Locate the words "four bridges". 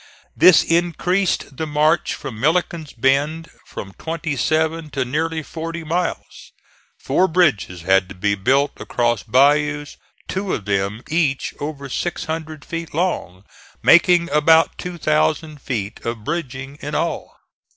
6.99-7.83